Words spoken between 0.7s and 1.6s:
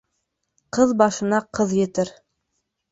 Ҡыҙ башына